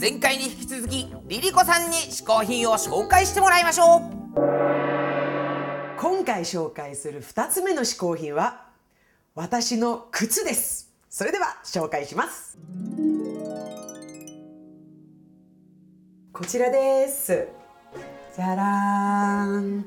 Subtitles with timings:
[0.00, 4.00] 前回に引き続きリリコさんに試行品を紹介してもらいましょう。
[5.98, 8.68] 今回紹介する2つ目の嗜好品は
[9.34, 10.92] 私の靴です。
[11.10, 12.56] それでは紹介します。
[16.32, 17.48] こちらです。
[18.36, 19.84] じゃらん、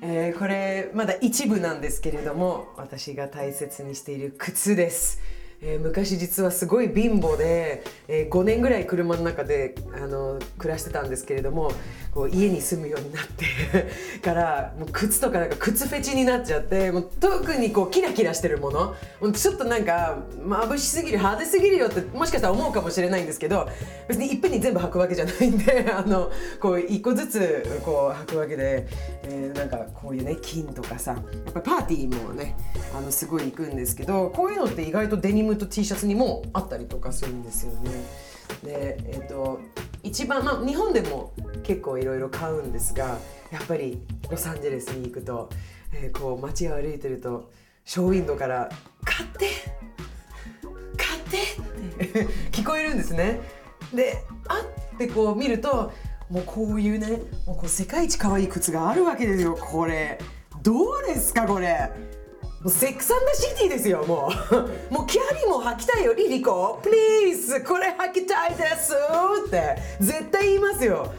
[0.00, 5.20] えーこれまだ一部なんですけれども私が大切にしている靴です。
[5.62, 11.72] えー昔実はすごい貧乏で、え5年ぐらい車の中であの暮らしてたんですけれども
[12.12, 13.44] こう家に住むようになって
[14.20, 18.94] からもう靴とかなんか靴フェチになっちゃってもう特にこうキラキラしてるもの。
[19.20, 23.68] もうちょっとなんか眩しすぎる派手すぎるよってもしかしたら思うかもしれないんですけど
[24.08, 28.86] 別にいっぺんに全部履くわけじゃないんで あのこう一個ずつこう履くわけで、
[29.24, 32.56] えーなんかこういうね金とかさやっぱパーティーもね
[32.96, 37.90] あのすごい行くんですけどこういうのって意外とデニムと T シャツにもあったりとかするんですよね。
[38.64, 39.60] でえっ、と
[40.02, 43.18] 一番まあ日本でも結構いろいろ買うんですが
[43.52, 45.48] やっぱりロサンゼルスに行くと、
[45.92, 47.50] えーこう街を歩いてると
[47.84, 48.68] ショーウィンドから
[49.04, 49.48] 「買って
[50.96, 53.40] 買って!」って聞こえるんですね。
[53.94, 54.60] であ
[54.94, 55.92] ってこう見ると
[56.28, 57.08] もうこういうね
[57.46, 60.18] もうこう世界一可愛い靴があるわけですよこれ
[60.62, 61.90] どうですかこれ
[62.62, 64.54] もう Sex and the City ですよもう。
[64.92, 68.92] もうキャリーも履きたいよリリコ please これ履きたいです
[69.46, 69.78] って。
[69.98, 71.10] 絶対言いますよ。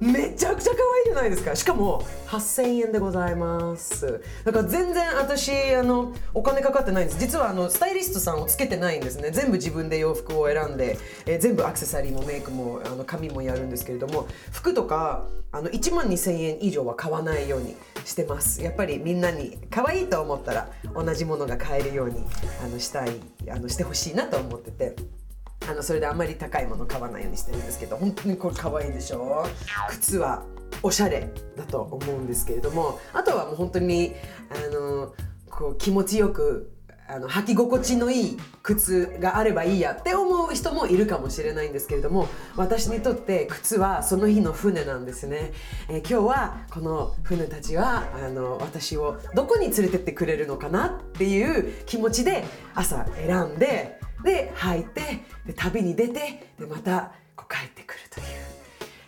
[0.00, 1.54] めちゃくちゃ可愛いじゃないですか。
[1.54, 4.22] しかも8000円でございます。
[4.44, 7.20] だから全然私あのお金かかってないんです。
[7.20, 9.30] 実はあのスタイリストさんをつけてないんですね。
[9.30, 18.62] 全部自分で洋服を選んで、えー全部アクセサリーもメイクもあの髪もやるんですけれども服とかあの1万2000円以上は買わないようにしてます。
[18.62, 22.24] やっぱりみんなに可愛いと思ったら同じものが買えるように
[22.64, 23.10] あのしたい
[23.50, 25.19] あのしてほしいなと思ってて。
[25.68, 29.46] あのそれであんまり高いもの買わないようにしてるんですけど本当にこれ可愛いでしょ？
[29.90, 30.44] 靴は
[30.82, 34.14] おしゃれだと思うんですけれどもあとはもう本当に
[34.50, 35.14] あの
[35.50, 36.72] こう気持ちよく
[37.06, 45.52] あの履き心地のいい靴があればいいやって思う人もいるかもしれないんですけれども私にとって靴はその日の船なんですね、
[45.88, 52.44] えー今日はこの船たちはあの私をどこに連れてってくれるのかなっていう気持ちで
[52.74, 55.00] 朝選んでで履いて
[55.46, 58.26] で旅に出てでまたこう帰ってくるという、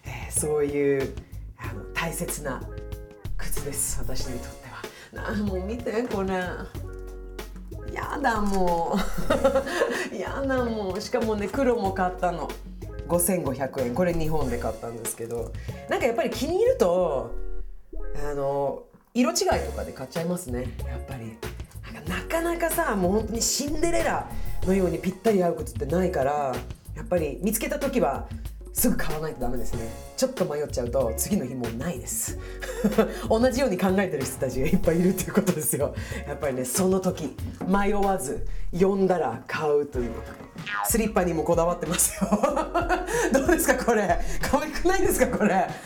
[0.05, 1.15] えーそういう
[1.59, 2.61] あの大切な
[3.37, 4.83] 靴です私にとっては。
[5.13, 6.35] なあもう見てこれ。
[7.93, 8.97] やだも
[10.13, 10.15] う。
[10.17, 11.01] やだもう。
[11.01, 12.49] しかもね黒も買ったの。
[13.09, 13.95] 5500円。
[13.95, 15.53] これ日本で買ったんですけど。
[15.89, 17.35] なんかやっぱり気に入ると
[18.31, 18.85] あの
[19.15, 19.37] 色違い
[19.67, 20.73] とかで買っちゃいますね。
[20.87, 21.37] やっぱり。
[22.09, 24.29] なかなかさもう本当にシンデレラ
[24.67, 26.55] のようにぴったり合う靴ってないから
[26.95, 28.29] やっぱり見つけた時は
[28.75, 29.81] すぐ買わないとダメですね。
[30.17, 32.39] ちょっと迷っちゃうと次の日もうないです。
[33.29, 35.95] 同じように考えてる人たちがいっぱいいるっていうことですよ。
[36.27, 37.37] やっぱりねその時
[37.67, 40.13] 迷わず読んだら買うという。
[40.89, 42.31] スリッパにもこだわってますよ。
[43.33, 44.19] どうですかこれ？
[44.41, 45.69] 可愛くないですかこれ？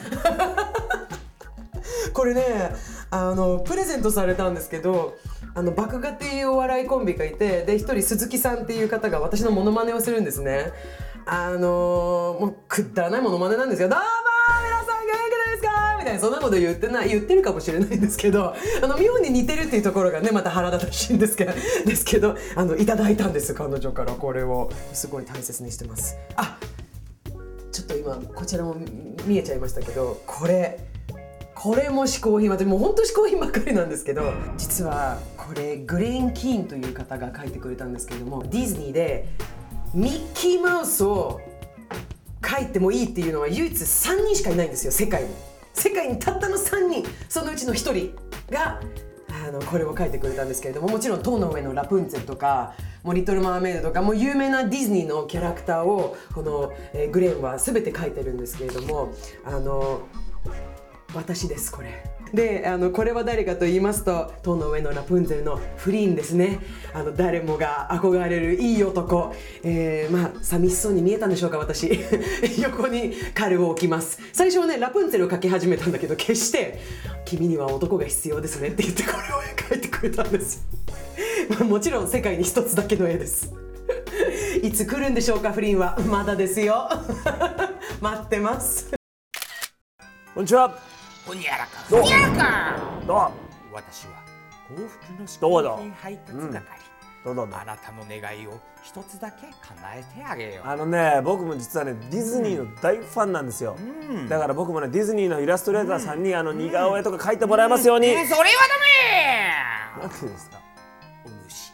[2.13, 2.73] これね
[3.11, 5.15] あのプレゼントされたんですけど
[5.57, 10.71] あの爆画っていうお笑いコンビがいてで一人鈴木さんっていう方が私のモノマネをするんですね。
[11.25, 14.05] あのもうくだらないモノマネなんですよどうも
[14.65, 15.97] 皆さん元気ですか？
[15.99, 21.53] みたいなそんなこと言ってない言ってるかもしれないんですけど あの妙に似てるっていうところがねまた腹立たしいんですけど
[21.87, 24.71] ですけどあのいただいたんです彼女からこれを。
[24.93, 26.17] すごい大切にしてます。
[26.37, 26.59] あ
[27.73, 28.77] ちょっと今こちらも
[29.25, 30.79] 見えちゃいましたけどこれ
[31.55, 39.29] これも嗜好品私もうほんと嗜好品ばっかりなんですけど実はこれグレーン・キーンという方が書いてくれたんですけれどもディズニーで
[39.95, 41.41] ミッキーマウスを
[42.45, 45.29] 書いてもいいっていうのは唯一3人しかいないんですよ世界に。
[45.73, 48.17] 世界にたったの3人そのうちの1人
[48.51, 48.81] が
[49.29, 59.13] あのこれを書いてくれたんですけれどももちろん「塔の上のラプンツェル」とか「もうリトル・マーメイド」とかもう有名なディズニーのキャラクターをこの、えーグレーンは全て書いてるんですけれども
[59.45, 60.01] あの
[61.15, 62.16] 私ですこれ。
[62.33, 66.59] であのこれは誰かと言いますと「塔の上のラプンツェル」のフリーンですね。
[66.93, 72.01] あの誰もが憧れるいい男、えーまあ寂しそうに見えたんでしょうか私。
[72.61, 74.19] 横に彼を置きます。
[74.33, 76.81] 最初はねラプンツェルを描き始めたんだけど決して
[77.25, 80.67] 「君には男が必要ですね」って言ってこれを描いてくれたんです
[81.51, 83.53] まあもちろん世界に一つだけの絵です。
[84.63, 85.99] いつ来るんでしょうかフリンは。
[86.07, 86.89] まだですよ。
[88.01, 88.91] 待ってます。
[90.35, 90.96] こんにちは。
[91.27, 91.85] ほにゃらか。
[91.91, 92.01] どう？
[92.03, 92.77] ほにゃらか。
[93.07, 93.17] どう？
[93.17, 93.33] も。
[93.73, 94.23] 私は
[94.69, 95.63] 幸福のどう？
[95.63, 96.63] ぞ食品配達係、
[97.25, 100.69] どうぞあなたの願いを一つだけ叶えてあげよう。
[100.69, 103.77] あのね僕も実はねディズニーの大ファンなんですよ、
[104.29, 108.27] だから僕もねディズニーのイラストレーターさんに、あの似顔絵とか描いてもらえますように、うん。
[108.29, 108.45] それは
[109.97, 110.03] ダメ。
[110.03, 110.61] なんて言うんですか？
[111.25, 111.73] お主。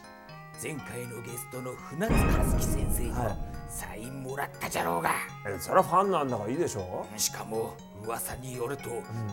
[0.63, 3.27] 前回のゲストの船津和樹先生はい。
[3.29, 3.37] の
[3.69, 5.11] サインもらったじゃろうが、
[5.47, 7.05] えそれはファンなんだからいいでしょ？
[7.17, 8.89] しかも噂によると、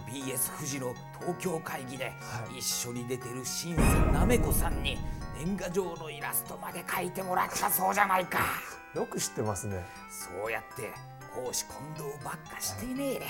[0.08, 2.12] BS 富士の東京会議で、は
[2.56, 4.98] 一緒に出てる新さんなめこさんに
[5.36, 8.38] 年賀状のイラストまで描いてもらったそうじゃないか。
[8.94, 9.84] よく知ってますね。
[10.10, 10.90] そうやって
[11.34, 13.14] 公私混同ばっかしてね。
[13.14, 13.28] えで、い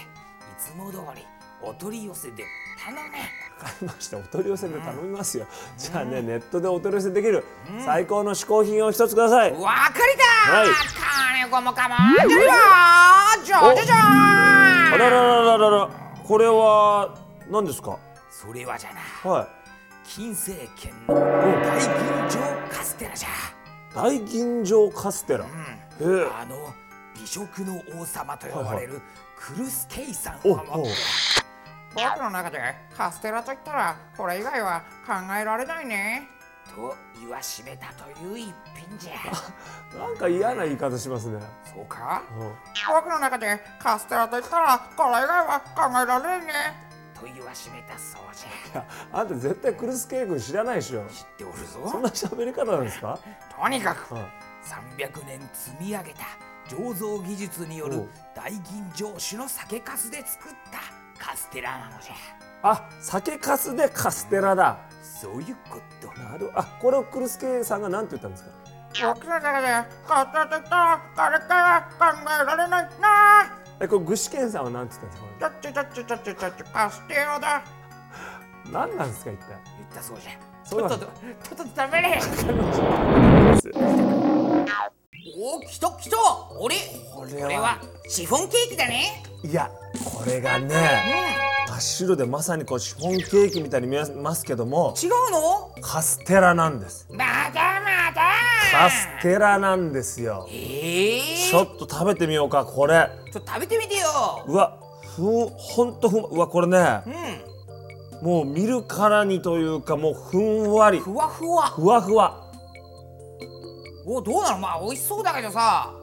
[0.58, 1.26] つも通り
[1.62, 2.44] お取り寄せで
[2.82, 3.00] 頼め。
[3.00, 3.04] わ
[3.68, 4.16] かりました。
[4.16, 5.46] お取り寄せで頼みますよ、
[5.76, 7.44] じゃあねネットでお取り寄せできる
[7.84, 10.16] 最高の嗜好品を一つください、わかり
[10.48, 10.68] だはい。
[11.42, 14.09] 金子もかもんじゃりはじゃじゃじゃあ
[15.08, 15.88] らららららら。
[16.26, 17.16] これは
[17.50, 17.98] 何ですか？
[18.30, 18.90] それはじゃ
[19.24, 19.48] なは
[20.04, 21.88] 金星圏の大吟
[22.28, 23.28] 醸カステラじゃ。
[23.28, 23.32] い
[23.94, 25.48] 大吟醸カステラ、へえ。
[26.32, 26.72] あの
[27.20, 29.00] 美食の王様と呼ばれる
[29.36, 30.90] クルスケイさんおを持って
[31.94, 32.58] 僕の中で
[32.96, 36.28] カステラといったらこれ以外は考えられないね
[36.74, 39.98] と言わしめたという一品じゃ。
[39.98, 41.40] なんか嫌な言い方しますね、
[41.74, 42.22] そうか？
[42.38, 42.52] うん。
[42.94, 46.52] 僕の中でカステラといったらこれ以外は考えられないね。
[47.14, 48.80] と言わしめたそうじゃ。
[48.80, 51.04] いやあんた絶対クルスケイ君知らないでしょ。
[51.06, 53.18] 知っておるそんぞな喋り方なんですか、
[53.60, 54.20] とにかくうん。
[54.98, 56.24] 300年積み上げた
[56.68, 58.60] 醸造技術による大吟
[58.94, 60.78] 醸酒の酒粕で作った
[61.24, 62.12] カステラなのじゃ
[62.62, 64.78] あ酒粕でカステラだ。
[65.02, 66.50] そういうことなる。
[66.54, 68.50] あこれをクルスケイさんが何て言ったんですか？
[69.14, 69.66] 僕の中で
[70.06, 72.04] カステラとこれから考
[72.42, 73.56] えられないな。
[73.80, 75.50] えこれ具志堅さんは何て言ったんですか？
[75.62, 77.62] ちょっちょっちょっちょっちょっちょカステラだ
[78.70, 80.32] 何なんですか一体言ったそうじゃ
[80.64, 82.20] そうなんだとっとととっとと食べれ
[85.42, 86.76] お来た来たあれ
[87.14, 87.78] これは
[88.08, 89.70] シフォンケーキだねいや
[90.04, 90.76] これがうね
[91.80, 95.74] ん真っ白でまさにこうシフォンケーキみたいに見えますけども違うの？
[95.80, 97.08] カステラなんです。
[97.10, 98.22] まだまだ。
[98.72, 100.46] カステラなんですよ。
[100.50, 103.08] ええちょっと食べてみようかこれ。
[103.32, 104.44] ちょっと食べてみてよ。
[104.46, 104.78] うわ
[105.16, 107.02] ふんほんとふんうわこれね。
[108.22, 108.26] うん。
[108.26, 111.00] もう見るからにというかもうふんわり。
[111.00, 111.62] ふわふわ。
[111.70, 112.46] ふわふわ。
[114.06, 114.58] おどうなの？
[114.58, 115.94] まあ美味しそうだけどさ。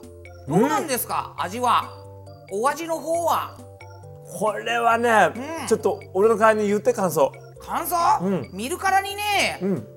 [0.47, 1.93] どうなんですか、味は。
[2.51, 3.57] お味の方は
[4.27, 5.31] これはね、
[5.61, 5.67] うん。
[5.67, 7.31] ちょっと俺の代わりに言って感想。
[7.59, 7.95] 感想、
[8.25, 8.49] うん。
[8.53, 9.87] 見るからにね、うん。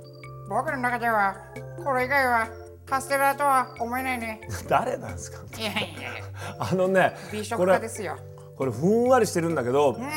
[0.48, 1.36] 僕の中では
[1.84, 2.48] これ以外は
[2.86, 4.40] カステラとは思えないね。
[4.68, 5.38] 誰なんですか？
[5.58, 6.10] いやいや
[6.58, 8.16] あのね美食これ家ですよ。
[8.56, 10.10] これふんわりしてるんだけどうん。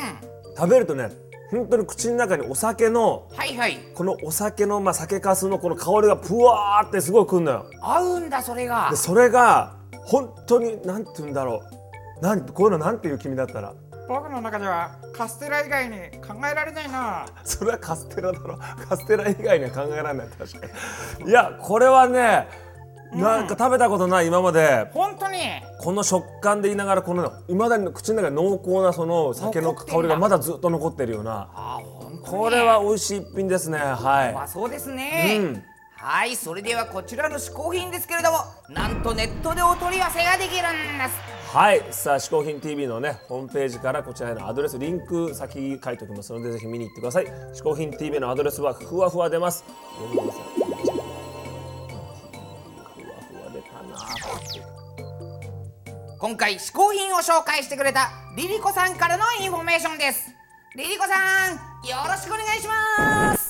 [0.56, 1.10] 食べるとね
[1.50, 3.78] 本当に口の中にお酒のはいはい。
[3.94, 7.66] このお酒のまあ酒粕のこの香りがぷわーってすごいくるのよ。
[7.80, 8.88] 合うんだそれが。
[8.90, 11.60] でそれが本当になんて言うんだろ
[12.20, 12.24] う。
[12.24, 13.72] なんこういうのなんていう君だったら？
[14.08, 15.96] 僕の中ではカステラ以外に
[16.26, 17.26] 考えられないな。
[17.42, 18.58] それはカステラだろ。
[18.88, 20.28] カステラ以外には考えられない。
[20.28, 20.66] 確か
[21.24, 21.30] に。
[21.30, 22.48] いやこれはね
[23.12, 24.90] なんか食べたことない今まで。
[24.92, 25.38] 本当に？
[25.80, 31.48] この食感でいながらこのいまだに口の中に濃厚なその酒の香りがまだずっと残ってるような。
[31.54, 33.78] あ本当にこれは美味しい一品ですね。
[33.78, 35.64] まはあそうですね、うん。
[35.96, 41.14] はいそれではこちらの嗜好品ですけれどもなんとネットでお取り寄せができるんです。
[41.30, 41.80] いはい。
[41.92, 47.26] さあ嗜好品 TV のねホームページからこちらへのアドレスリンク先書いておきますのでぜひ見に行ってください。
[47.26, 49.64] 嗜好品 TV のアドレスはふわふわ出ます。
[49.96, 50.16] 読ん。
[50.16, 50.42] でください
[52.98, 53.96] ふわふわ出たな
[56.18, 60.34] 今回嗜好品を紹介してくれたリリコさんからのインフォメーションです。
[60.74, 61.52] リリコさん
[61.88, 63.43] よろしくお願いします。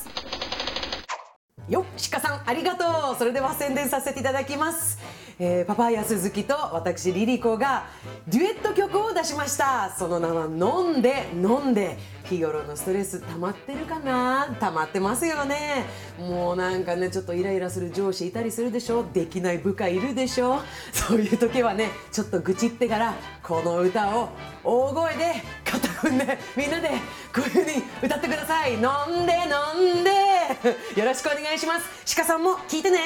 [1.67, 3.15] よっ鹿さんありがとう。
[3.17, 4.99] それでは宣伝させていただきます、
[5.39, 7.85] えーパパイヤ鈴木と私リリコが
[8.27, 9.93] デュエット曲を出しました。
[9.97, 11.97] その名は飲んで飲んで。
[12.25, 14.47] 日頃のストレス溜まってるかな？
[14.59, 15.85] 溜まってますよね。
[16.17, 19.05] もうなんかねちょっとイライラする上司いたりするでしょ？
[19.13, 20.59] できない部下いるでしょ？
[20.91, 24.29] そういう時はねちょっと愚痴ってからこの歌を
[24.63, 26.93] 大声で肩組んでみんなでこ
[27.37, 28.73] ういう風に歌ってください。
[28.73, 28.81] 飲ん
[29.27, 29.33] で
[29.77, 30.34] 飲んで。
[30.95, 32.15] よろしくお願いします。
[32.15, 32.99] 鹿さんも聞いてね。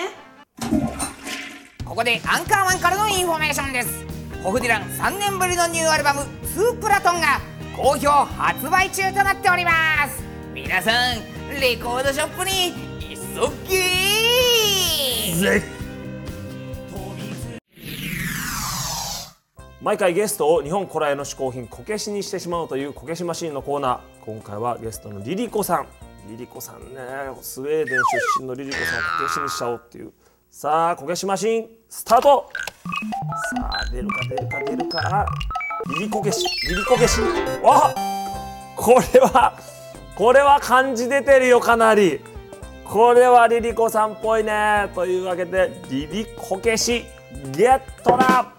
[1.86, 4.06] ここでアンカーマンからのインフォメーションです。
[4.44, 6.22] ホフディラン3年ぶりのニューアルバム
[6.54, 7.42] 「ツープラトン」が
[7.76, 9.72] 好評発売中となっておりま
[10.08, 10.24] す。
[10.54, 13.18] 皆さんレコードショップに急
[13.68, 15.64] げぜ
[19.82, 24.26] 毎回ゲストを日本古来の嗜好品こけしにしてしまおうというこけしマシーンのコーナー。
[24.26, 25.88] 今回はゲストのリリコさん
[26.28, 26.86] リリコさんね。
[27.42, 30.12] スウェーデン出身のリリコさんをこけしにしちゃおうっていう。
[30.52, 32.50] さあこけしマシンスタート。
[33.56, 35.26] さあ出るか出るか出るか。
[35.96, 37.22] リリこけしリリこけし。
[37.64, 37.94] わ
[38.76, 39.58] これは
[40.16, 42.20] これは感じ出てるよかなり。
[42.84, 44.90] これはリリコさんっぽいね。
[44.96, 47.06] というわけでリリこけし
[47.52, 48.59] ゲットだ。